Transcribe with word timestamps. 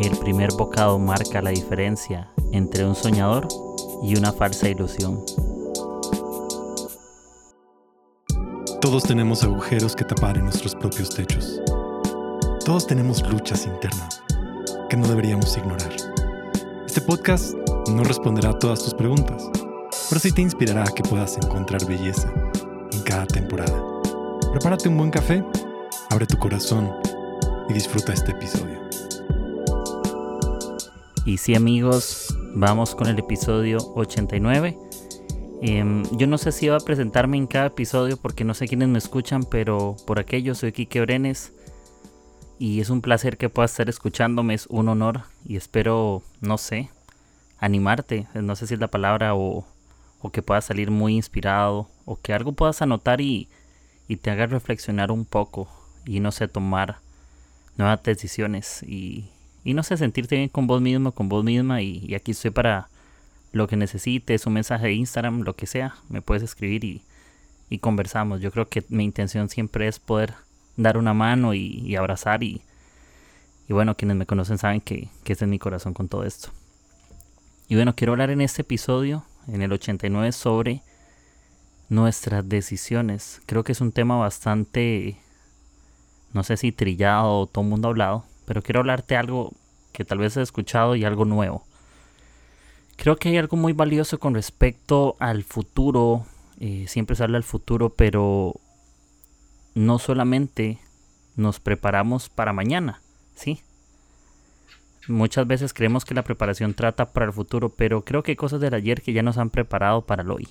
El 0.00 0.16
primer 0.16 0.52
bocado 0.52 0.96
marca 1.00 1.42
la 1.42 1.50
diferencia 1.50 2.30
entre 2.52 2.86
un 2.86 2.94
soñador 2.94 3.48
y 4.00 4.16
una 4.16 4.32
falsa 4.32 4.68
ilusión. 4.68 5.24
Todos 8.80 9.02
tenemos 9.02 9.42
agujeros 9.42 9.96
que 9.96 10.04
tapar 10.04 10.38
en 10.38 10.44
nuestros 10.44 10.76
propios 10.76 11.10
techos. 11.10 11.60
Todos 12.64 12.86
tenemos 12.86 13.28
luchas 13.28 13.66
internas 13.66 14.22
que 14.88 14.96
no 14.96 15.08
deberíamos 15.08 15.56
ignorar. 15.56 15.92
Este 16.86 17.00
podcast 17.00 17.54
no 17.90 18.04
responderá 18.04 18.50
a 18.50 18.58
todas 18.60 18.84
tus 18.84 18.94
preguntas, 18.94 19.50
pero 20.08 20.20
sí 20.20 20.30
te 20.30 20.42
inspirará 20.42 20.84
a 20.84 20.94
que 20.94 21.02
puedas 21.02 21.36
encontrar 21.38 21.84
belleza 21.86 22.32
en 22.92 23.02
cada 23.02 23.26
temporada. 23.26 23.82
Prepárate 24.52 24.88
un 24.88 24.96
buen 24.96 25.10
café, 25.10 25.44
abre 26.08 26.26
tu 26.26 26.38
corazón 26.38 26.88
y 27.68 27.72
disfruta 27.72 28.12
este 28.12 28.30
episodio. 28.30 28.87
Y 31.28 31.36
sí 31.36 31.54
amigos, 31.54 32.38
vamos 32.54 32.94
con 32.94 33.06
el 33.06 33.18
episodio 33.18 33.76
89. 33.96 34.78
Em, 35.60 36.02
yo 36.16 36.26
no 36.26 36.38
sé 36.38 36.52
si 36.52 36.64
iba 36.64 36.76
a 36.76 36.80
presentarme 36.80 37.36
en 37.36 37.46
cada 37.46 37.66
episodio 37.66 38.16
porque 38.16 38.44
no 38.44 38.54
sé 38.54 38.66
quiénes 38.66 38.88
me 38.88 38.96
escuchan, 38.96 39.42
pero 39.42 39.94
por 40.06 40.18
aquello 40.18 40.54
soy 40.54 40.72
Kike 40.72 41.02
Brenes 41.02 41.52
y 42.58 42.80
es 42.80 42.88
un 42.88 43.02
placer 43.02 43.36
que 43.36 43.50
puedas 43.50 43.72
estar 43.72 43.90
escuchándome, 43.90 44.54
es 44.54 44.68
un 44.68 44.88
honor 44.88 45.24
y 45.44 45.56
espero, 45.56 46.22
no 46.40 46.56
sé, 46.56 46.88
animarte, 47.58 48.26
no 48.32 48.56
sé 48.56 48.66
si 48.66 48.72
es 48.72 48.80
la 48.80 48.88
palabra 48.88 49.34
o, 49.34 49.66
o 50.22 50.30
que 50.30 50.40
puedas 50.40 50.64
salir 50.64 50.90
muy 50.90 51.14
inspirado 51.14 51.90
o 52.06 52.18
que 52.18 52.32
algo 52.32 52.52
puedas 52.52 52.80
anotar 52.80 53.20
y, 53.20 53.50
y 54.08 54.16
te 54.16 54.30
haga 54.30 54.46
reflexionar 54.46 55.10
un 55.10 55.26
poco 55.26 55.68
y 56.06 56.20
no 56.20 56.32
sé, 56.32 56.48
tomar 56.48 57.00
nuevas 57.76 58.02
decisiones 58.02 58.82
y, 58.82 59.28
y 59.68 59.74
no 59.74 59.82
sé, 59.82 59.98
sentirte 59.98 60.34
bien 60.34 60.48
con 60.48 60.66
vos 60.66 60.80
mismo, 60.80 61.12
con 61.12 61.28
vos 61.28 61.44
misma 61.44 61.82
y, 61.82 62.14
aquí 62.14 62.30
estoy 62.30 62.50
para 62.50 62.88
lo 63.52 63.68
que 63.68 63.76
necesites, 63.76 64.46
un 64.46 64.54
mensaje 64.54 64.86
de 64.86 64.94
Instagram, 64.94 65.42
lo 65.42 65.56
que 65.56 65.66
sea, 65.66 65.94
me 66.08 66.22
puedes 66.22 66.42
escribir 66.42 66.84
y, 66.84 67.78
conversamos. 67.78 68.40
Yo 68.40 68.50
creo 68.50 68.70
que 68.70 68.82
mi 68.88 69.04
intención 69.04 69.50
siempre 69.50 69.86
es 69.86 69.98
poder 69.98 70.32
dar 70.78 70.96
una 70.96 71.12
mano 71.12 71.52
y, 71.52 71.94
abrazar 71.96 72.42
y, 72.42 72.62
bueno, 73.68 73.94
quienes 73.94 74.16
me 74.16 74.24
conocen 74.24 74.56
saben 74.56 74.80
que, 74.80 75.10
que 75.22 75.34
este 75.34 75.44
es 75.44 75.50
mi 75.50 75.58
corazón 75.58 75.92
con 75.92 76.08
todo 76.08 76.24
esto. 76.24 76.48
Y 77.68 77.74
bueno, 77.74 77.94
quiero 77.94 78.14
hablar 78.14 78.30
en 78.30 78.40
este 78.40 78.62
episodio, 78.62 79.26
en 79.48 79.60
el 79.60 79.70
89, 79.70 80.32
sobre 80.32 80.80
nuestras 81.90 82.48
decisiones. 82.48 83.42
Creo 83.44 83.64
que 83.64 83.72
es 83.72 83.82
un 83.82 83.92
tema 83.92 84.16
bastante, 84.16 85.18
no 86.32 86.42
sé 86.42 86.56
si 86.56 86.72
trillado 86.72 87.40
o 87.40 87.46
todo 87.46 87.64
mundo 87.64 87.88
ha 87.88 87.90
hablado, 87.90 88.24
pero 88.48 88.62
quiero 88.62 88.80
hablarte 88.80 89.14
algo 89.14 89.52
que 89.92 90.06
tal 90.06 90.16
vez 90.16 90.38
he 90.38 90.42
escuchado 90.42 90.96
y 90.96 91.04
algo 91.04 91.26
nuevo. 91.26 91.66
Creo 92.96 93.16
que 93.16 93.28
hay 93.28 93.36
algo 93.36 93.58
muy 93.58 93.74
valioso 93.74 94.18
con 94.18 94.34
respecto 94.34 95.16
al 95.20 95.44
futuro. 95.44 96.24
Eh, 96.58 96.86
siempre 96.88 97.14
se 97.14 97.24
habla 97.24 97.36
del 97.36 97.44
futuro, 97.44 97.90
pero 97.90 98.54
no 99.74 99.98
solamente 99.98 100.78
nos 101.36 101.60
preparamos 101.60 102.30
para 102.30 102.54
mañana, 102.54 103.02
¿sí? 103.34 103.60
Muchas 105.08 105.46
veces 105.46 105.74
creemos 105.74 106.06
que 106.06 106.14
la 106.14 106.22
preparación 106.22 106.72
trata 106.72 107.12
para 107.12 107.26
el 107.26 107.32
futuro, 107.34 107.68
pero 107.68 108.02
creo 108.02 108.22
que 108.22 108.32
hay 108.32 108.36
cosas 108.36 108.60
del 108.60 108.72
ayer 108.72 109.02
que 109.02 109.12
ya 109.12 109.22
nos 109.22 109.36
han 109.36 109.50
preparado 109.50 110.06
para 110.06 110.22
el 110.22 110.30
hoy. 110.30 110.48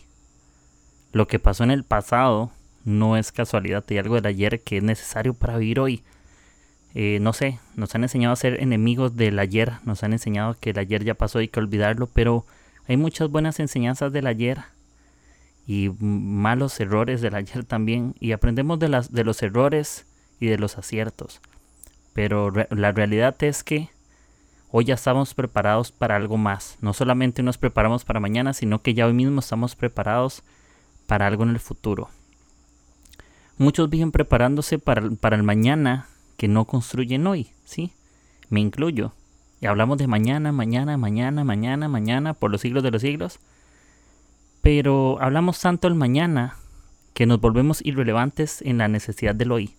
Lo 1.14 1.28
que 1.28 1.40
pasó 1.40 1.64
en 1.64 1.72
el 1.72 1.84
pasado 1.84 2.52
no 2.86 3.18
es 3.18 3.32
casualidad, 3.32 3.84
hay 3.90 3.98
algo 3.98 4.16
del 4.16 4.28
ayer 4.28 4.62
que 4.62 4.78
es 4.78 4.84
necesario 4.84 5.34
para 5.34 5.58
vivir 5.58 5.80
hoy. 5.80 6.04
Eh, 7.00 7.20
no 7.22 7.32
sé, 7.32 7.60
nos 7.76 7.94
han 7.94 8.02
enseñado 8.02 8.34
a 8.34 8.38
ser 8.38 8.60
enemigos 8.60 9.16
del 9.16 9.38
ayer, 9.38 9.74
nos 9.86 10.02
han 10.02 10.14
enseñado 10.14 10.58
que 10.60 10.72
el 10.72 10.80
ayer 10.80 11.04
ya 11.04 11.14
pasó 11.14 11.40
y 11.40 11.44
hay 11.44 11.48
que 11.48 11.60
olvidarlo, 11.60 12.08
pero 12.08 12.44
hay 12.88 12.98
muchas 12.98 13.30
buenas 13.30 13.60
enseñanzas 13.60 14.12
del 14.12 14.26
ayer 14.26 14.62
y 15.68 15.92
malos 16.00 16.80
errores 16.80 17.22
del 17.22 17.36
ayer 17.36 17.64
también, 17.66 18.16
y 18.20 18.32
aprendemos 18.32 18.80
de, 18.80 18.90
los 18.90 19.44
errores 19.44 20.08
y 20.40 20.48
de 20.48 20.58
los 20.58 20.80
aciertos. 20.80 21.40
Pero 22.14 22.52
la 22.72 22.92
realidad 22.94 23.36
es 23.44 23.64
que 23.64 23.90
hoy 24.72 24.86
ya 24.86 24.96
estamos 24.96 25.36
preparados 25.36 25.92
para 25.92 26.16
algo 26.16 26.38
más. 26.38 26.78
No 26.82 26.94
solamente 26.94 27.44
nos 27.44 27.60
preparamos 27.60 28.06
para 28.06 28.20
mañana, 28.20 28.56
sino 28.56 28.82
que 28.82 28.96
ya 28.96 29.06
hoy 29.06 29.14
mismo 29.14 29.42
estamos 29.42 29.76
preparados 29.76 30.42
para 31.06 31.28
algo 31.28 31.44
en 31.44 31.50
el 31.50 31.60
futuro. 31.60 32.10
Muchos 33.60 33.88
viven 33.88 34.12
preparándose 34.12 34.80
para, 34.80 35.08
para 35.12 35.36
el 35.36 35.44
mañana 35.44 36.08
que 36.38 36.48
no 36.48 36.66
construyen 36.66 37.28
hoy, 37.28 37.50
¿sí? 37.66 37.92
Me 38.50 38.62
incluyo. 38.62 39.14
Y 39.60 39.66
hablamos 39.66 39.98
de 39.98 40.08
mañana, 40.08 40.52
mañana, 40.52 40.98
mañana, 40.98 41.44
mañana, 41.44 41.88
mañana, 41.88 42.34
por 42.34 42.52
los 42.52 42.62
siglos 42.62 42.84
de 42.84 42.92
los 42.92 43.02
siglos. 43.02 43.40
Pero 44.62 45.18
hablamos 45.20 45.60
tanto 45.60 45.88
el 45.88 45.96
mañana 45.96 46.56
que 47.14 47.26
nos 47.26 47.42
volvemos 47.42 47.84
irrelevantes 47.84 48.62
en 48.62 48.78
la 48.78 48.88
necesidad 48.88 49.34
del 49.34 49.52
hoy. 49.52 49.76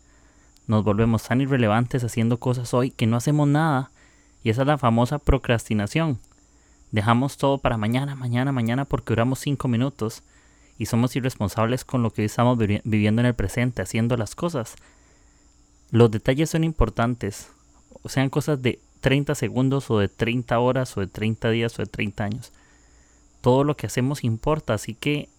Nos 0.66 0.84
volvemos 0.84 1.22
tan 1.22 1.40
irrelevantes 1.40 2.02
haciendo 2.02 2.38
cosas 2.38 2.74
hoy 2.74 2.90
que 2.90 3.06
no 3.06 3.16
hacemos 3.16 3.46
nada. 3.46 3.90
Y 4.42 4.50
esa 4.50 4.62
es 4.62 4.66
la 4.66 4.78
famosa 4.78 5.18
procrastinación. 5.18 6.18
Dejamos 6.90 7.36
todo 7.36 7.58
para 7.58 7.76
mañana, 7.76 8.14
mañana, 8.14 8.50
mañana 8.50 8.84
porque 8.84 9.12
duramos 9.12 9.38
cinco 9.38 9.68
minutos 9.68 10.22
y 10.78 10.86
somos 10.86 11.14
irresponsables 11.16 11.84
con 11.84 12.02
lo 12.02 12.10
que 12.10 12.22
hoy 12.22 12.26
estamos 12.26 12.58
viviendo 12.58 13.20
en 13.20 13.26
el 13.26 13.34
presente, 13.34 13.82
haciendo 13.82 14.16
las 14.16 14.34
cosas. 14.34 14.76
Los 15.90 16.10
detalles 16.10 16.50
son 16.50 16.64
importantes, 16.64 17.50
sean 18.04 18.28
cosas 18.28 18.60
de 18.60 18.78
30 19.00 19.34
segundos 19.34 19.90
o 19.90 19.98
de 19.98 20.08
30 20.08 20.58
horas 20.58 20.94
o 20.96 21.00
de 21.00 21.06
30 21.06 21.48
días 21.50 21.78
o 21.78 21.82
de 21.82 21.86
30 21.86 22.24
años. 22.24 22.52
Todo 23.40 23.64
lo 23.64 23.74
que 23.76 23.86
hacemos 23.86 24.22
importa, 24.22 24.74
así 24.74 24.94
que 24.94 25.30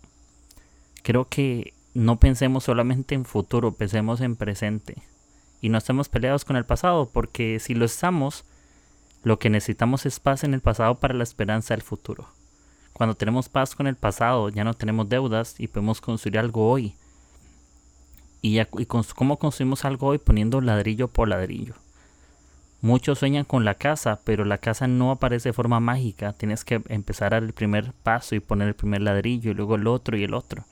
creo 1.04 1.26
que 1.26 1.74
no 1.94 2.20
pensemos 2.20 2.64
solamente 2.64 3.14
en 3.14 3.26
futuro, 3.26 3.74
pensemos 3.74 4.22
en 4.22 4.36
presente. 4.36 4.96
Y 5.62 5.70
no 5.70 5.78
estemos 5.78 6.10
peleados 6.10 6.46
con 6.46 6.56
el 6.56 6.66
pasado, 6.66 7.10
porque 7.12 7.60
si 7.60 7.76
lo 7.76 7.86
estamos, 7.86 8.44
lo 9.24 9.38
que 9.38 9.52
necesitamos 9.52 10.08
es 10.08 10.20
paz 10.20 10.44
en 10.44 10.56
el 10.56 10.62
pasado 10.62 10.96
para 10.96 11.14
la 11.14 11.24
esperanza 11.24 11.76
del 11.76 11.84
futuro. 11.84 12.28
Cuando 12.94 13.16
tenemos 13.16 13.50
paz 13.50 13.76
con 13.76 13.86
el 13.86 13.98
pasado, 13.98 14.50
ya 14.50 14.64
no 14.64 14.74
tenemos 14.74 15.10
deudas 15.10 15.60
y 15.60 15.68
podemos 15.68 16.02
construir 16.02 16.40
algo 16.40 16.72
hoy 16.72 16.96
y, 18.42 18.54
ya, 18.54 18.68
cómo 19.16 19.38
construimos 19.38 19.86
algo 19.86 20.08
hoy 20.08 20.18
poniendo 20.18 20.62
ladrillo 20.62 21.08
por 21.08 21.28
ladrillo. 21.28 21.76
Muchos 22.82 23.20
sueñan 23.20 23.44
con 23.44 23.66
la 23.66 23.76
casa, 23.76 24.22
pero 24.24 24.46
la 24.46 24.58
casa 24.58 24.88
no 24.88 25.12
aparece 25.12 25.50
de 25.50 25.54
forma 25.54 25.82
mágica. 25.82 26.32
Tienes 26.32 26.64
que 26.64 26.82
empezar 26.88 27.34
a 27.34 27.38
dar 27.38 27.44
el 27.44 27.54
primer 27.54 27.92
paso 28.04 28.36
y 28.36 28.40
poner 28.40 28.70
el 28.70 28.74
primer 28.74 29.02
ladrillo 29.02 29.52
y 29.52 29.54
luego 29.54 29.76
el 29.76 29.86
otro 29.88 30.16
y 30.16 30.24
el 30.24 30.34
otro. 30.34 30.64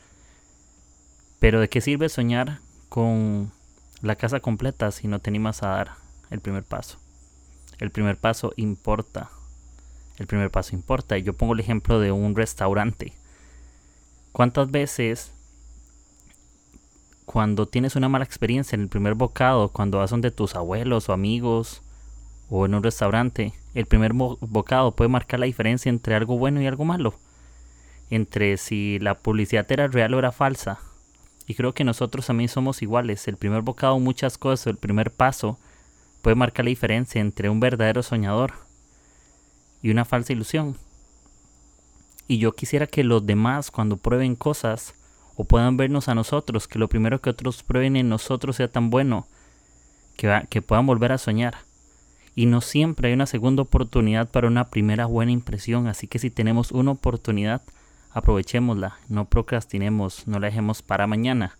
Pero 1.39 1.59
¿de 1.59 1.67
qué 1.67 1.81
sirve 1.81 2.07
soñar 2.07 2.59
con 2.87 3.51
la 4.01 4.15
casa 4.15 4.39
completa 4.39 4.91
si 4.91 5.09
no 5.09 5.19
te 5.19 5.29
animas 5.29 5.63
a 5.63 5.69
dar 5.69 5.91
el 6.29 6.39
primer 6.39 6.63
paso? 6.63 6.97
El 7.77 7.91
primer 7.91 8.17
paso 8.17 8.53
importa. 8.55 9.29
El 10.17 10.27
primer 10.27 10.49
paso 10.49 10.75
importa. 10.75 11.17
Yo 11.17 11.33
pongo 11.33 11.53
el 11.53 11.59
ejemplo 11.59 11.99
de 11.99 12.13
un 12.13 12.37
restaurante. 12.37 13.13
¿Cuántas 14.31 14.71
veces 14.71 15.33
cuando 17.27 17.67
tienes 17.67 17.97
una 17.97 18.07
mala 18.07 18.23
experiencia 18.23 18.77
en 18.77 18.83
el 18.83 18.87
primer 18.87 19.13
bocado, 19.13 19.67
cuando 19.67 19.97
vas 19.97 20.11
donde 20.11 20.31
tus 20.31 20.55
abuelos 20.55 21.09
o 21.09 21.13
amigos 21.13 21.81
o 22.49 22.65
en 22.65 22.73
un 22.73 22.81
restaurante, 22.81 23.53
el 23.73 23.85
primer 23.85 24.13
bocado 24.13 24.95
puede 24.95 25.09
marcar 25.09 25.41
la 25.41 25.45
diferencia 25.45 25.89
entre 25.89 26.15
algo 26.15 26.37
bueno 26.37 26.61
y 26.61 26.67
algo 26.67 26.85
malo. 26.85 27.15
Entre 28.09 28.55
si 28.55 28.97
la 28.99 29.15
publicidad 29.15 29.69
era 29.69 29.89
real 29.89 30.13
o 30.13 30.19
era 30.19 30.31
falsa. 30.31 30.79
Y 31.45 31.55
creo 31.55 31.73
que 31.73 31.83
nosotros 31.83 32.25
también 32.25 32.47
somos 32.47 32.81
iguales. 32.81 33.27
El 33.27 33.35
primer 33.35 33.61
bocado, 33.61 33.99
muchas 33.99 34.37
cosas, 34.37 34.67
el 34.67 34.77
primer 34.77 35.11
paso 35.11 35.59
puede 36.21 36.35
marcar 36.35 36.63
la 36.63 36.69
diferencia 36.69 37.19
entre 37.19 37.49
un 37.49 37.59
verdadero 37.59 38.03
soñador 38.03 38.53
y 39.81 39.91
una 39.91 40.05
falsa 40.05 40.31
ilusión. 40.31 40.77
Y 42.25 42.37
yo 42.37 42.53
quisiera 42.53 42.87
que 42.87 43.03
los 43.03 43.25
demás, 43.25 43.69
cuando 43.69 43.97
prueben 43.97 44.37
cosas, 44.37 44.93
o 45.37 45.43
puedan 45.43 45.77
vernos 45.77 46.09
a 46.09 46.15
nosotros, 46.15 46.67
que 46.67 46.79
lo 46.79 46.89
primero 46.89 47.21
que 47.21 47.29
otros 47.29 47.61
prueben 47.61 47.95
en 47.95 48.09
nosotros 48.09 48.55
sea 48.55 48.67
tan 48.67 48.89
bueno, 48.89 49.27
que, 50.17 50.41
que 50.49 50.63
puedan 50.63 50.87
volver 50.87 51.11
a 51.11 51.19
soñar. 51.19 51.59
Y 52.33 52.47
no 52.47 52.59
siempre 52.59 53.07
hay 53.07 53.13
una 53.13 53.27
segunda 53.27 53.61
oportunidad 53.61 54.29
para 54.29 54.47
una 54.47 54.65
primera 54.65 55.05
buena 55.05 55.31
impresión, 55.31 55.85
así 55.87 56.07
que 56.07 56.17
si 56.17 56.31
tenemos 56.31 56.71
una 56.71 56.91
oportunidad, 56.91 57.61
aprovechémosla, 58.11 58.97
no 59.09 59.25
procrastinemos, 59.25 60.27
no 60.27 60.39
la 60.39 60.47
dejemos 60.47 60.81
para 60.81 61.05
mañana, 61.05 61.55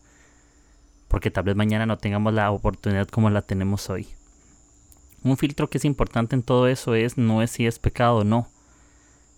porque 1.08 1.30
tal 1.30 1.44
vez 1.44 1.56
mañana 1.56 1.86
no 1.86 2.00
tengamos 2.00 2.34
la 2.34 2.50
oportunidad 2.50 3.08
como 3.08 3.30
la 3.30 3.44
tenemos 3.44 3.92
hoy. 3.92 4.08
Un 5.24 5.38
filtro 5.38 5.70
que 5.70 5.78
es 5.78 5.86
importante 5.86 6.36
en 6.36 6.42
todo 6.42 6.68
eso 6.68 6.96
es 6.96 7.18
no 7.18 7.44
es 7.44 7.52
si 7.52 7.68
es 7.68 7.78
pecado 7.78 8.18
o 8.18 8.24
no, 8.24 8.48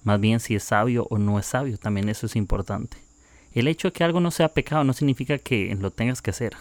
más 0.06 0.20
bien 0.22 0.40
si 0.40 0.56
es 0.56 0.64
sabio 0.64 1.08
o 1.10 1.18
no 1.18 1.40
es 1.40 1.46
sabio, 1.46 1.78
también 1.78 2.08
eso 2.08 2.26
es 2.26 2.38
importante. 2.38 3.09
El 3.54 3.68
hecho 3.68 3.90
de 3.90 3.94
que 3.94 4.04
algo 4.04 4.20
no 4.20 4.32
sea 4.32 4.54
pecado 4.54 4.84
no 4.84 4.94
significa 4.94 5.38
que 5.38 5.76
lo 5.80 5.92
tengas 5.92 6.22
que 6.22 6.32
hacer. 6.32 6.56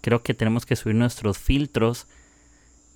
Creo 0.00 0.22
que 0.22 0.34
tenemos 0.34 0.66
que 0.66 0.76
subir 0.76 0.94
nuestros 0.94 1.38
filtros 1.38 2.06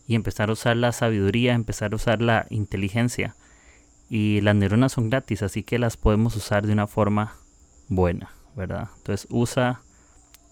y 0.07 0.15
empezar 0.15 0.51
a 0.51 0.53
usar 0.53 0.77
la 0.77 0.93
sabiduría, 0.93 1.55
empezar 1.55 1.93
a 1.93 1.97
usar 1.97 2.23
la 2.23 2.47
inteligencia. 2.51 3.35
Y 4.09 4.41
las 4.43 4.55
neuronas 4.55 4.93
son 4.93 5.11
gratis, 5.11 5.43
así 5.43 5.63
que 5.63 5.79
las 5.79 5.97
podemos 5.97 6.37
usar 6.37 6.67
de 6.67 6.73
una 6.73 6.87
forma 6.87 7.37
buena, 7.89 8.33
¿verdad? 8.55 8.91
Entonces 8.99 9.27
usa 9.31 9.81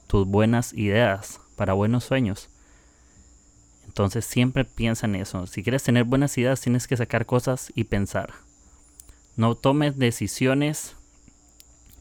tus 0.07 0.27
buenas 0.27 0.73
ideas 0.73 1.41
para 1.57 1.75
buenos 1.75 2.05
sueños. 2.05 2.49
Entonces 3.87 4.25
siempre 4.25 4.65
piensa 4.65 5.07
en 5.07 5.17
eso. 5.17 5.47
Si 5.47 5.63
quieres 5.63 5.83
tener 5.83 6.05
buenas 6.05 6.37
ideas, 6.39 6.61
tienes 6.61 6.87
que 6.87 6.97
sacar 6.97 7.27
cosas 7.27 7.73
y 7.75 7.85
pensar. 7.85 8.33
No 9.37 9.55
tomes 9.57 9.99
decisiones 9.99 10.97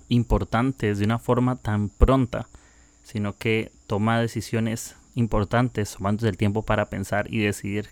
importantes 0.09 0.99
de 0.99 1.05
una 1.05 1.19
forma 1.19 1.55
tan 1.55 1.89
pronta, 1.89 2.47
sino 3.03 3.37
que 3.37 3.71
toma 3.87 4.19
decisiones 4.19 4.95
importantes 5.15 5.95
tomando 5.95 6.27
el 6.27 6.37
tiempo 6.37 6.63
para 6.63 6.89
pensar 6.89 7.31
y 7.33 7.39
decidir 7.39 7.89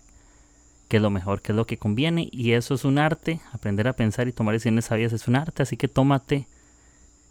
qué 0.88 0.96
es 0.96 1.02
lo 1.02 1.10
mejor, 1.10 1.42
qué 1.42 1.52
es 1.52 1.56
lo 1.56 1.66
que 1.66 1.78
conviene. 1.78 2.28
Y 2.32 2.52
eso 2.52 2.74
es 2.74 2.84
un 2.84 2.98
arte. 2.98 3.40
Aprender 3.52 3.88
a 3.88 3.94
pensar 3.94 4.28
y 4.28 4.32
tomar 4.32 4.54
decisiones 4.54 4.86
sabias 4.86 5.12
es 5.12 5.28
un 5.28 5.36
arte. 5.36 5.62
Así 5.62 5.76
que 5.76 5.88
tómate 5.88 6.46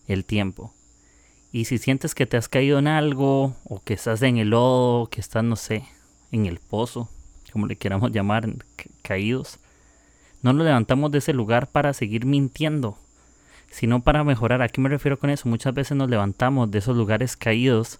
el 0.07 0.25
tiempo. 0.25 0.73
Y 1.51 1.65
si 1.65 1.77
sientes 1.77 2.13
que 2.13 2.25
te 2.25 2.37
has 2.37 2.49
caído 2.49 2.77
en 2.77 2.87
algo, 2.87 3.55
o 3.63 3.81
que 3.83 3.93
estás 3.93 4.21
en 4.21 4.37
el 4.37 4.49
lodo, 4.49 5.09
que 5.09 5.21
estás, 5.21 5.43
no 5.43 5.55
sé, 5.55 5.85
en 6.31 6.45
el 6.45 6.59
pozo, 6.59 7.09
como 7.51 7.67
le 7.67 7.77
queramos 7.77 8.11
llamar, 8.11 8.47
caídos, 9.01 9.59
no 10.41 10.53
nos 10.53 10.65
levantamos 10.65 11.11
de 11.11 11.19
ese 11.19 11.33
lugar 11.33 11.67
para 11.67 11.93
seguir 11.93 12.25
mintiendo, 12.25 12.97
sino 13.69 14.01
para 14.01 14.23
mejorar. 14.23 14.61
¿A 14.61 14.69
qué 14.69 14.81
me 14.81 14.89
refiero 14.89 15.19
con 15.19 15.29
eso? 15.29 15.49
Muchas 15.49 15.73
veces 15.73 15.97
nos 15.97 16.09
levantamos 16.09 16.71
de 16.71 16.79
esos 16.79 16.95
lugares 16.95 17.37
caídos 17.37 17.99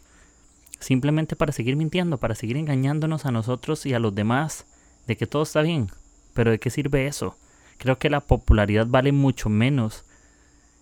simplemente 0.80 1.36
para 1.36 1.52
seguir 1.52 1.76
mintiendo, 1.76 2.18
para 2.18 2.36
seguir 2.36 2.58
engañándonos 2.58 3.26
a 3.26 3.32
nosotros 3.32 3.86
y 3.86 3.94
a 3.94 4.00
los 4.00 4.14
demás 4.14 4.66
de 5.08 5.18
que 5.18 5.28
todo 5.28 5.44
está 5.44 5.62
bien. 5.62 5.90
Pero 6.34 6.52
¿de 6.52 6.60
qué 6.60 6.70
sirve 6.70 7.08
eso? 7.08 7.36
Creo 7.78 7.98
que 7.98 8.10
la 8.10 8.22
popularidad 8.22 8.88
vale 8.88 9.12
mucho 9.12 9.50
menos 9.50 10.06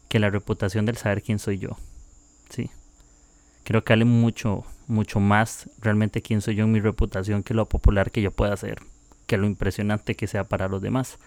que 0.09 0.19
la 0.19 0.29
reputación 0.29 0.85
del 0.85 0.97
saber 0.97 1.21
quién 1.21 1.39
soy 1.39 1.59
yo. 1.59 1.77
Sí. 2.49 2.69
Creo 3.63 3.83
que 3.83 3.93
vale 3.93 4.05
mucho, 4.05 4.63
mucho 4.87 5.19
más 5.19 5.69
realmente 5.79 6.21
quién 6.21 6.41
soy 6.41 6.55
yo 6.55 6.65
en 6.65 6.71
mi 6.71 6.79
reputación 6.79 7.43
que 7.43 7.53
lo 7.53 7.67
popular 7.67 8.11
que 8.11 8.21
yo 8.21 8.31
pueda 8.31 8.53
hacer, 8.53 8.81
que 9.27 9.37
lo 9.37 9.47
impresionante 9.47 10.15
que 10.15 10.27
sea 10.27 10.43
para 10.43 10.67
los 10.67 10.81
demás. 10.81 11.17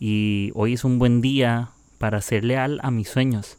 Y 0.00 0.50
hoy 0.54 0.72
es 0.74 0.84
un 0.84 0.98
buen 0.98 1.20
día 1.20 1.70
para 1.98 2.20
ser 2.20 2.44
leal 2.44 2.80
a 2.82 2.90
mis 2.90 3.08
sueños. 3.08 3.58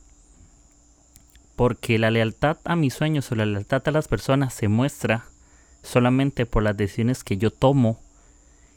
Porque 1.56 2.00
la 2.00 2.12
lealtad 2.12 2.58
a 2.66 2.76
mis 2.76 2.94
sueños 2.94 3.32
o 3.32 3.36
la 3.36 3.46
lealtad 3.46 3.82
a 3.86 3.92
las 3.92 4.08
personas 4.08 4.54
se 4.54 4.68
muestra 4.68 5.26
solamente 5.84 6.46
por 6.46 6.64
las 6.64 6.76
decisiones 6.76 7.24
que 7.24 7.38
yo 7.38 7.52
tomo 7.52 8.00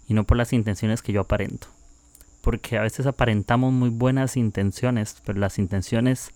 y 0.06 0.14
no 0.14 0.24
por 0.24 0.36
las 0.36 0.52
intenciones 0.52 1.02
que 1.02 1.12
yo 1.12 1.22
aparento. 1.22 1.66
Porque 2.40 2.78
a 2.78 2.82
veces 2.82 3.06
aparentamos 3.06 3.72
muy 3.72 3.90
buenas 3.90 4.36
intenciones, 4.36 5.20
pero 5.24 5.38
las 5.38 5.58
intenciones 5.58 6.32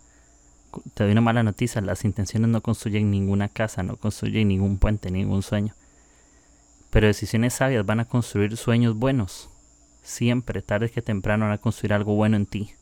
te 0.95 1.05
doy 1.05 1.13
una 1.13 1.21
mala 1.21 1.43
noticia, 1.43 1.81
las 1.81 2.05
intenciones 2.05 2.49
no 2.49 2.61
construyen 2.61 3.11
ninguna 3.11 3.49
casa, 3.49 3.83
no 3.83 3.97
construyen 3.97 4.49
ningún 4.49 4.79
puente, 4.79 5.11
ningún 5.11 5.43
sueño. 5.43 5.75
Pero 6.91 7.07
decisiones 7.07 7.55
sabias 7.55 7.87
van 7.87 8.01
a 8.01 8.05
construir 8.05 8.57
sueños 8.57 8.97
buenos. 8.97 9.49
Siempre, 10.03 10.63
tarde 10.63 10.91
que 10.91 11.03
temprano, 11.03 11.47
van 11.47 11.55
a 11.55 11.59
construir 11.59 11.93
algo 11.93 12.15
bueno 12.15 12.37
en 12.37 12.47
ti. 12.47 12.73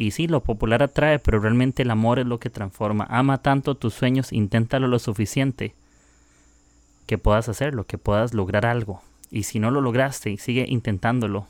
Y 0.00 0.12
sí, 0.12 0.28
lo 0.28 0.44
popular 0.44 0.84
atrae, 0.84 1.18
pero 1.18 1.40
realmente 1.40 1.82
el 1.82 1.90
amor 1.90 2.20
es 2.20 2.26
lo 2.26 2.38
que 2.38 2.50
transforma. 2.50 3.04
Ama 3.10 3.42
tanto 3.42 3.74
tus 3.74 3.94
sueños, 3.94 4.32
inténtalo 4.32 4.86
lo 4.86 5.00
suficiente 5.00 5.74
que 7.06 7.18
puedas 7.18 7.48
hacerlo, 7.48 7.84
que 7.84 7.98
puedas 7.98 8.32
lograr 8.32 8.64
algo. 8.64 9.02
Y 9.28 9.42
si 9.42 9.58
no 9.58 9.72
lo 9.72 9.80
lograste, 9.80 10.36
sigue 10.36 10.66
intentándolo. 10.68 11.48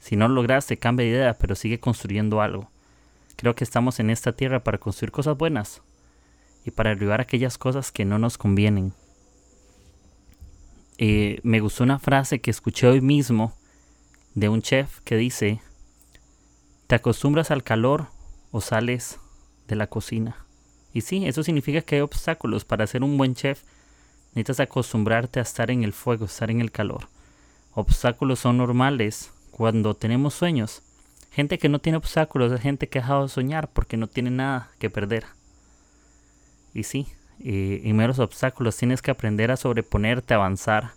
Si 0.00 0.16
no 0.16 0.26
lo 0.26 0.36
lograste, 0.36 0.78
cambia 0.78 1.04
de 1.04 1.12
idea, 1.12 1.34
pero 1.34 1.54
sigue 1.54 1.78
construyendo 1.78 2.40
algo. 2.40 2.70
Creo 3.36 3.54
que 3.54 3.64
estamos 3.64 4.00
en 4.00 4.08
esta 4.08 4.32
tierra 4.32 4.64
para 4.64 4.78
construir 4.78 5.12
cosas 5.12 5.36
buenas 5.36 5.82
y 6.64 6.70
para 6.70 6.90
derribar 6.90 7.20
aquellas 7.20 7.58
cosas 7.58 7.92
que 7.92 8.06
no 8.06 8.18
nos 8.18 8.38
convienen. 8.38 8.94
Eh, 10.96 11.40
me 11.42 11.60
gustó 11.60 11.84
una 11.84 11.98
frase 11.98 12.40
que 12.40 12.50
escuché 12.50 12.86
hoy 12.86 13.02
mismo 13.02 13.52
de 14.34 14.48
un 14.48 14.62
chef 14.62 15.00
que 15.00 15.18
dice, 15.18 15.60
¿te 16.86 16.94
acostumbras 16.94 17.50
al 17.50 17.62
calor 17.62 18.06
o 18.50 18.60
sales 18.60 19.18
de 19.68 19.76
la 19.76 19.86
cocina? 19.86 20.44
Y 20.92 21.02
sí, 21.02 21.26
eso 21.26 21.42
significa 21.42 21.82
que 21.82 21.96
hay 21.96 22.00
obstáculos. 22.00 22.64
Para 22.64 22.86
ser 22.86 23.02
un 23.02 23.18
buen 23.18 23.34
chef 23.34 23.62
necesitas 24.34 24.60
acostumbrarte 24.60 25.40
a 25.40 25.42
estar 25.42 25.70
en 25.70 25.84
el 25.84 25.92
fuego, 25.92 26.24
estar 26.24 26.50
en 26.50 26.60
el 26.60 26.72
calor. 26.72 27.08
Obstáculos 27.74 28.40
son 28.40 28.56
normales 28.56 29.32
cuando 29.50 29.94
tenemos 29.94 30.34
sueños 30.34 30.82
Gente 31.36 31.58
que 31.58 31.68
no 31.68 31.80
tiene 31.80 31.98
obstáculos 31.98 32.50
es 32.50 32.62
gente 32.62 32.88
que 32.88 32.98
ha 32.98 33.02
dejado 33.02 33.24
de 33.24 33.28
soñar 33.28 33.68
porque 33.68 33.98
no 33.98 34.06
tiene 34.06 34.30
nada 34.30 34.70
que 34.78 34.88
perder. 34.88 35.26
Y 36.72 36.84
sí, 36.84 37.08
y, 37.38 37.86
en 37.86 37.94
menos 37.94 38.18
obstáculos 38.20 38.74
tienes 38.78 39.02
que 39.02 39.10
aprender 39.10 39.50
a 39.50 39.58
sobreponerte, 39.58 40.32
a 40.32 40.38
avanzar. 40.38 40.92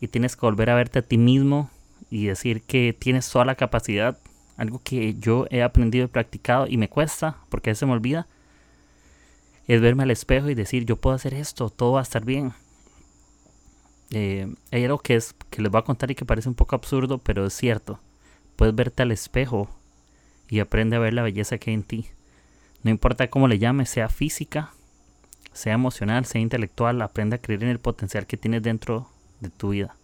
Y 0.00 0.08
tienes 0.08 0.36
que 0.36 0.46
volver 0.46 0.70
a 0.70 0.74
verte 0.74 1.00
a 1.00 1.02
ti 1.02 1.18
mismo 1.18 1.68
y 2.08 2.24
decir 2.24 2.62
que 2.62 2.96
tienes 2.98 3.28
toda 3.28 3.44
la 3.44 3.56
capacidad. 3.56 4.16
Algo 4.56 4.80
que 4.82 5.14
yo 5.14 5.46
he 5.50 5.62
aprendido 5.62 6.04
y 6.06 6.08
practicado 6.08 6.66
y 6.66 6.76
me 6.76 6.88
cuesta 6.88 7.38
porque 7.48 7.70
veces 7.70 7.86
me 7.86 7.94
olvida. 7.94 8.26
Es 9.66 9.80
verme 9.80 10.04
al 10.04 10.10
espejo 10.10 10.48
y 10.48 10.54
decir 10.54 10.84
yo 10.84 10.96
puedo 10.96 11.16
hacer 11.16 11.34
esto, 11.34 11.70
todo 11.70 11.92
va 11.92 12.00
a 12.00 12.04
estar 12.04 12.24
bien. 12.24 12.52
Eh, 14.12 14.54
hay 14.70 14.84
algo 14.84 14.98
que, 14.98 15.16
es, 15.16 15.34
que 15.50 15.60
les 15.60 15.70
voy 15.70 15.80
a 15.80 15.84
contar 15.84 16.10
y 16.10 16.14
que 16.14 16.24
parece 16.24 16.48
un 16.48 16.54
poco 16.54 16.76
absurdo, 16.76 17.18
pero 17.18 17.46
es 17.46 17.54
cierto. 17.54 17.98
Puedes 18.54 18.74
verte 18.74 19.02
al 19.02 19.12
espejo 19.12 19.68
y 20.48 20.60
aprende 20.60 20.96
a 20.96 21.00
ver 21.00 21.12
la 21.12 21.22
belleza 21.22 21.58
que 21.58 21.70
hay 21.70 21.74
en 21.74 21.82
ti. 21.82 22.06
No 22.82 22.90
importa 22.90 23.28
cómo 23.28 23.48
le 23.48 23.58
llames, 23.58 23.90
sea 23.90 24.08
física, 24.08 24.72
sea 25.52 25.74
emocional, 25.74 26.24
sea 26.24 26.40
intelectual, 26.40 27.02
aprende 27.02 27.36
a 27.36 27.40
creer 27.40 27.64
en 27.64 27.70
el 27.70 27.80
potencial 27.80 28.26
que 28.26 28.36
tienes 28.36 28.62
dentro 28.62 29.10
de 29.40 29.50
tu 29.50 29.70
vida. 29.70 29.96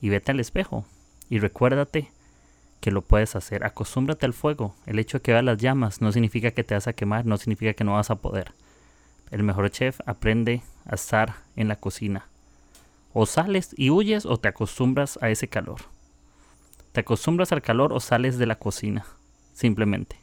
Y 0.00 0.08
vete 0.08 0.32
al 0.32 0.40
espejo 0.40 0.84
y 1.30 1.38
recuérdate 1.38 2.10
que 2.82 2.90
lo 2.90 3.00
puedes 3.00 3.36
hacer. 3.36 3.64
Acostúmbrate 3.64 4.26
al 4.26 4.34
fuego. 4.34 4.74
El 4.86 4.98
hecho 4.98 5.18
de 5.18 5.22
que 5.22 5.32
veas 5.32 5.44
las 5.44 5.58
llamas 5.58 6.02
no 6.02 6.10
significa 6.10 6.50
que 6.50 6.64
te 6.64 6.74
vas 6.74 6.88
a 6.88 6.92
quemar, 6.92 7.24
no 7.24 7.38
significa 7.38 7.74
que 7.74 7.84
no 7.84 7.94
vas 7.94 8.10
a 8.10 8.16
poder. 8.16 8.52
El 9.30 9.44
mejor 9.44 9.70
chef 9.70 10.00
aprende 10.04 10.62
a 10.84 10.96
estar 10.96 11.36
en 11.54 11.68
la 11.68 11.76
cocina. 11.76 12.26
O 13.14 13.24
sales 13.24 13.72
y 13.78 13.90
huyes 13.90 14.26
o 14.26 14.36
te 14.36 14.48
acostumbras 14.48 15.16
a 15.22 15.30
ese 15.30 15.46
calor. 15.46 15.82
¿Te 16.90 17.00
acostumbras 17.00 17.52
al 17.52 17.62
calor 17.62 17.92
o 17.92 18.00
sales 18.00 18.36
de 18.36 18.46
la 18.46 18.56
cocina? 18.58 19.06
Simplemente. 19.54 20.16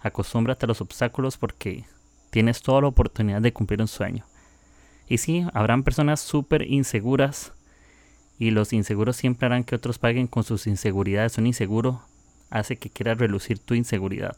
Acostúmbrate 0.00 0.66
a 0.66 0.68
los 0.68 0.82
obstáculos 0.82 1.38
porque 1.38 1.86
tienes 2.28 2.60
toda 2.60 2.82
la 2.82 2.88
oportunidad 2.88 3.40
de 3.40 3.54
cumplir 3.54 3.80
un 3.80 3.88
sueño. 3.88 4.26
Y 5.08 5.16
sí, 5.16 5.46
habrán 5.54 5.82
personas 5.82 6.20
súper 6.20 6.62
inseguras 6.62 7.54
y 8.40 8.52
los 8.52 8.72
inseguros 8.72 9.16
siempre 9.16 9.44
harán 9.44 9.64
que 9.64 9.76
otros 9.76 9.98
paguen 9.98 10.26
con 10.26 10.44
sus 10.44 10.66
inseguridades. 10.66 11.36
Un 11.36 11.46
inseguro 11.46 12.00
hace 12.48 12.78
que 12.78 12.88
quieras 12.88 13.18
relucir 13.18 13.58
tu 13.58 13.74
inseguridad. 13.74 14.34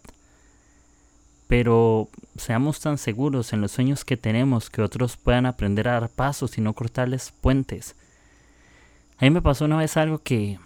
Pero 1.46 2.08
seamos 2.36 2.80
tan 2.80 2.98
seguros 2.98 3.52
en 3.52 3.60
los 3.60 3.70
sueños 3.70 4.04
que 4.04 4.16
tenemos 4.16 4.70
que 4.70 4.82
otros 4.82 5.16
puedan 5.16 5.46
aprender 5.46 5.86
a 5.86 5.92
dar 5.92 6.08
pasos 6.08 6.58
y 6.58 6.60
no 6.60 6.74
cortarles 6.74 7.32
puentes. 7.40 7.94
A 9.18 9.24
mí 9.24 9.30
me 9.30 9.40
pasó 9.40 9.66
una 9.66 9.76
vez 9.76 9.96
algo 9.96 10.18
que 10.18 10.58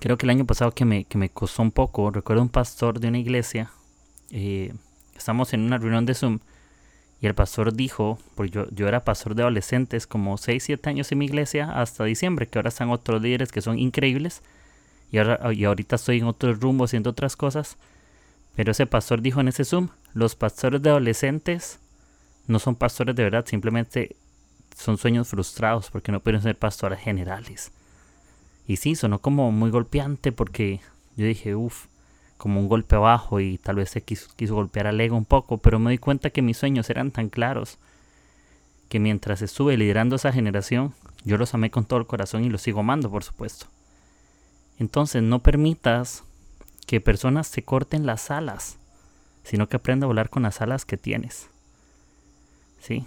creo 0.00 0.18
que 0.18 0.26
el 0.26 0.30
año 0.30 0.44
pasado 0.44 0.72
que 0.72 0.84
me, 0.84 1.04
que 1.04 1.18
me 1.18 1.30
costó 1.30 1.62
un 1.62 1.70
poco, 1.70 2.10
recuerdo 2.10 2.42
un 2.42 2.48
pastor 2.48 2.98
de 2.98 3.06
una 3.06 3.20
iglesia, 3.20 3.70
eh, 4.32 4.74
estamos 5.14 5.52
en 5.54 5.60
una 5.60 5.78
reunión 5.78 6.06
de 6.06 6.14
Zoom 6.14 6.40
y 7.22 7.26
el 7.28 7.36
pastor 7.36 7.72
dijo, 7.72 8.18
porque 8.34 8.66
yo, 8.72 8.88
era 8.88 9.04
pastor 9.04 9.36
de 9.36 9.42
adolescentes 9.42 10.08
como 10.08 10.36
6, 10.36 10.60
7 10.60 10.90
años 10.90 11.12
en 11.12 11.18
mi 11.18 11.26
iglesia 11.26 11.70
hasta 11.80 12.02
diciembre, 12.02 12.48
que 12.48 12.58
ahora 12.58 12.70
están 12.70 12.90
otros 12.90 13.22
líderes 13.22 13.52
que 13.52 13.62
son 13.62 13.78
increíbles 13.78 14.42
y, 15.12 15.18
ahora, 15.18 15.52
y 15.52 15.62
ahorita 15.64 15.94
estoy 15.94 16.18
en 16.18 16.24
otro 16.24 16.52
rumbo 16.54 16.84
haciendo 16.84 17.10
otras 17.10 17.36
cosas. 17.36 17.76
Pero 18.56 18.72
ese 18.72 18.86
pastor 18.86 19.22
dijo 19.22 19.40
en 19.40 19.46
ese 19.46 19.64
Zoom, 19.64 19.90
los 20.14 20.34
pastores 20.34 20.82
de 20.82 20.90
adolescentes 20.90 21.78
no 22.48 22.58
son 22.58 22.74
pastores 22.74 23.14
de 23.14 23.22
verdad, 23.22 23.46
simplemente 23.46 24.16
son 24.76 24.98
sueños 24.98 25.28
frustrados 25.28 25.90
porque 25.90 26.10
no 26.10 26.18
pueden 26.18 26.42
ser 26.42 26.58
pastores 26.58 26.98
generales. 26.98 27.70
Y 28.66 28.78
sí, 28.78 28.96
sonó 28.96 29.20
como 29.20 29.52
muy 29.52 29.70
golpeante 29.70 30.32
porque 30.32 30.80
yo 31.16 31.24
dije, 31.24 31.54
uff, 31.54 31.86
como 32.42 32.58
un 32.58 32.68
golpe 32.68 32.96
abajo 32.96 33.38
y 33.38 33.56
tal 33.56 33.76
vez 33.76 33.90
se 33.90 34.02
quiso, 34.02 34.28
golpear 34.52 34.88
al 34.88 35.00
ego 35.00 35.16
un 35.16 35.24
poco, 35.24 35.58
pero 35.58 35.78
me 35.78 35.92
di 35.92 35.98
cuenta 35.98 36.30
que 36.30 36.42
mis 36.42 36.56
sueños 36.56 36.90
eran 36.90 37.12
tan 37.12 37.28
claros 37.28 37.78
que 38.88 38.98
mientras 38.98 39.42
estuve 39.42 39.76
liderando 39.76 40.16
esa 40.16 40.32
generación, 40.32 40.92
yo 41.24 41.38
los 41.38 41.54
amé 41.54 41.70
con 41.70 41.84
todo 41.84 42.00
el 42.00 42.06
corazón 42.08 42.42
y 42.42 42.48
los 42.48 42.60
sigo 42.60 42.80
amando, 42.80 43.08
por 43.12 43.22
supuesto. 43.22 43.66
Entonces 44.80 45.22
no 45.22 45.38
permitas 45.38 46.24
que 46.84 47.00
personas 47.00 47.48
te 47.52 47.62
corten 47.62 48.06
las 48.06 48.32
alas, 48.32 48.76
sino 49.44 49.68
que 49.68 49.76
aprenda 49.76 50.06
a 50.06 50.08
volar 50.08 50.28
con 50.28 50.42
las 50.42 50.60
alas 50.60 50.84
que 50.84 50.96
tienes. 50.96 51.48
¿Sí? 52.80 53.06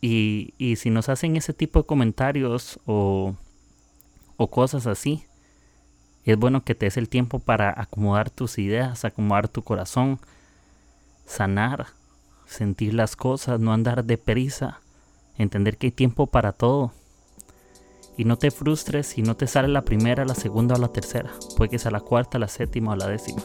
Y, 0.00 0.54
y 0.56 0.76
si 0.76 0.88
nos 0.88 1.10
hacen 1.10 1.36
ese 1.36 1.52
tipo 1.52 1.80
de 1.80 1.86
comentarios 1.86 2.80
o, 2.86 3.34
o 4.38 4.50
cosas 4.50 4.86
así, 4.86 5.26
es 6.32 6.38
bueno 6.38 6.64
que 6.64 6.74
te 6.74 6.86
des 6.86 6.96
el 6.96 7.08
tiempo 7.08 7.38
para 7.38 7.74
acomodar 7.76 8.30
tus 8.30 8.58
ideas, 8.58 9.04
acomodar 9.04 9.48
tu 9.48 9.62
corazón, 9.62 10.18
sanar, 11.26 11.88
sentir 12.46 12.94
las 12.94 13.16
cosas, 13.16 13.60
no 13.60 13.72
andar 13.72 14.04
deprisa, 14.04 14.80
entender 15.36 15.76
que 15.76 15.88
hay 15.88 15.92
tiempo 15.92 16.26
para 16.26 16.52
todo. 16.52 16.92
Y 18.16 18.24
no 18.24 18.38
te 18.38 18.50
frustres 18.50 19.08
si 19.08 19.22
no 19.22 19.36
te 19.36 19.46
sale 19.46 19.68
la 19.68 19.82
primera, 19.82 20.24
la 20.24 20.34
segunda 20.34 20.76
o 20.76 20.78
la 20.78 20.88
tercera. 20.88 21.30
Puede 21.56 21.70
que 21.70 21.78
sea 21.78 21.90
la 21.90 22.00
cuarta, 22.00 22.38
la 22.38 22.48
séptima 22.48 22.92
o 22.92 22.96
la 22.96 23.08
décima. 23.08 23.42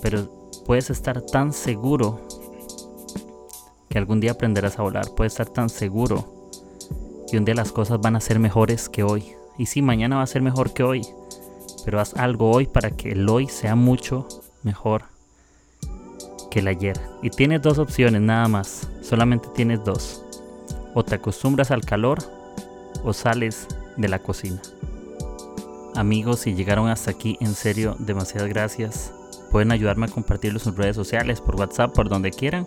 Pero 0.00 0.30
puedes 0.64 0.90
estar 0.90 1.20
tan 1.20 1.52
seguro 1.52 2.20
que 3.88 3.98
algún 3.98 4.20
día 4.20 4.32
aprenderás 4.32 4.78
a 4.78 4.82
volar. 4.82 5.06
Puedes 5.16 5.32
estar 5.32 5.48
tan 5.48 5.68
seguro 5.68 6.50
que 7.28 7.36
un 7.36 7.44
día 7.44 7.54
las 7.54 7.72
cosas 7.72 8.00
van 8.00 8.14
a 8.14 8.20
ser 8.20 8.38
mejores 8.38 8.88
que 8.88 9.02
hoy. 9.02 9.32
Y 9.58 9.66
sí, 9.66 9.82
mañana 9.82 10.16
va 10.16 10.22
a 10.22 10.26
ser 10.26 10.40
mejor 10.40 10.72
que 10.72 10.84
hoy. 10.84 11.02
Pero 11.84 12.00
haz 12.00 12.14
algo 12.14 12.50
hoy 12.50 12.66
para 12.66 12.90
que 12.90 13.12
el 13.12 13.28
hoy 13.28 13.48
sea 13.48 13.74
mucho 13.74 14.28
mejor 14.62 15.04
que 16.50 16.60
el 16.60 16.68
ayer. 16.68 17.00
Y 17.22 17.30
tienes 17.30 17.62
dos 17.62 17.78
opciones 17.78 18.20
nada 18.20 18.46
más. 18.46 18.88
Solamente 19.00 19.48
tienes 19.54 19.82
dos. 19.84 20.22
O 20.94 21.02
te 21.04 21.14
acostumbras 21.14 21.70
al 21.70 21.84
calor 21.84 22.18
o 23.02 23.12
sales 23.12 23.66
de 23.96 24.08
la 24.08 24.18
cocina. 24.18 24.60
Amigos, 25.94 26.40
si 26.40 26.54
llegaron 26.54 26.88
hasta 26.88 27.10
aquí, 27.10 27.36
en 27.40 27.54
serio, 27.54 27.96
demasiadas 27.98 28.48
gracias. 28.48 29.12
Pueden 29.50 29.72
ayudarme 29.72 30.06
a 30.06 30.10
compartirlo 30.10 30.58
en 30.58 30.64
sus 30.64 30.76
redes 30.76 30.96
sociales, 30.96 31.40
por 31.40 31.56
WhatsApp, 31.56 31.94
por 31.94 32.08
donde 32.08 32.30
quieran. 32.30 32.66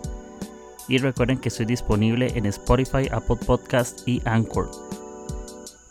Y 0.88 0.98
recuerden 0.98 1.38
que 1.38 1.48
estoy 1.48 1.66
disponible 1.66 2.32
en 2.36 2.46
Spotify, 2.46 3.08
Apple 3.10 3.38
Podcast 3.44 4.06
y 4.06 4.22
Anchor. 4.24 4.70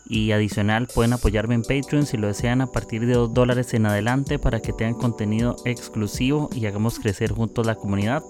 Y 0.08 0.32
adicional 0.32 0.86
pueden 0.86 1.12
apoyarme 1.12 1.54
en 1.54 1.62
Patreon 1.62 2.06
si 2.06 2.16
lo 2.16 2.28
desean 2.28 2.60
a 2.60 2.66
partir 2.68 3.06
de 3.06 3.14
2 3.14 3.34
dólares 3.34 3.74
en 3.74 3.86
adelante 3.86 4.38
para 4.38 4.60
que 4.60 4.72
tengan 4.72 4.94
contenido 4.94 5.56
exclusivo 5.64 6.48
y 6.54 6.66
hagamos 6.66 6.98
crecer 6.98 7.32
juntos 7.32 7.66
la 7.66 7.74
comunidad. 7.74 8.22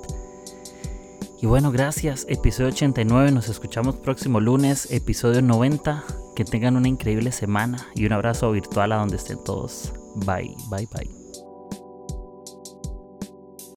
Y 1.41 1.47
bueno, 1.47 1.71
gracias. 1.71 2.25
Episodio 2.29 2.71
89. 2.71 3.31
Nos 3.31 3.49
escuchamos 3.49 3.97
próximo 3.97 4.41
lunes. 4.41 4.91
Episodio 4.91 5.43
90. 5.43 6.05
Que 6.35 6.45
tengan 6.45 6.77
una 6.77 6.89
increíble 6.89 7.33
semana 7.33 7.79
y 7.95 8.07
un 8.07 8.13
abrazo 8.13 8.51
virtual 8.53 8.93
a 8.93 8.97
donde 8.97 9.17
estén 9.17 9.43
todos. 9.45 9.93
Bye, 10.17 10.55
bye, 10.71 10.89
bye. 10.93 11.16